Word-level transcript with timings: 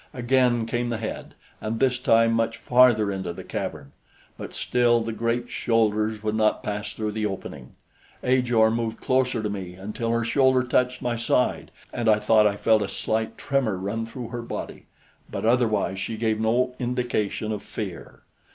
Again 0.15 0.65
came 0.65 0.89
the 0.89 0.97
head, 0.97 1.35
and 1.61 1.79
this 1.79 1.99
time 1.99 2.31
much 2.33 2.57
farther 2.57 3.11
into 3.11 3.33
the 3.33 3.43
cavern; 3.43 3.91
but 4.35 4.55
still 4.55 5.01
the 5.01 5.11
great 5.11 5.47
shoulders 5.51 6.23
would 6.23 6.33
not 6.33 6.63
pass 6.63 6.91
through 6.93 7.11
the 7.11 7.27
opening. 7.27 7.75
Ajor 8.23 8.71
moved 8.71 8.99
closer 8.99 9.43
to 9.43 9.47
me 9.51 9.75
until 9.75 10.09
her 10.09 10.25
shoulder 10.25 10.63
touched 10.63 11.03
my 11.03 11.17
side, 11.17 11.69
and 11.93 12.09
I 12.09 12.17
thought 12.17 12.47
I 12.47 12.55
felt 12.57 12.81
a 12.81 12.89
slight 12.89 13.37
tremor 13.37 13.77
run 13.77 14.07
through 14.07 14.29
her 14.29 14.41
body, 14.41 14.87
but 15.29 15.45
otherwise 15.45 15.99
she 15.99 16.17
gave 16.17 16.39
no 16.39 16.73
indication 16.79 17.51
of 17.51 17.61
fear. 17.61 18.23